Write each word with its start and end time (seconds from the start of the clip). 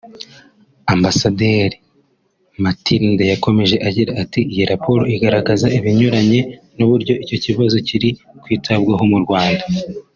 Ambasaderi 0.93 1.77
Mathilde 2.63 3.23
yakomeje 3.33 3.75
agira 3.87 4.11
ati 4.23 4.39
“Iyi 4.51 4.63
raporo 4.71 5.01
igaragaza 5.15 5.67
ibinyuranye 5.77 6.39
n’uburyo 6.77 7.13
icyo 7.23 7.37
kibazo 7.43 7.75
kiri 7.87 8.09
kwitabwaho 8.43 9.03
mu 9.13 9.19
Rwanda 9.25 9.63